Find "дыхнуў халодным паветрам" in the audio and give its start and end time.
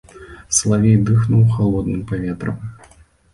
1.09-2.57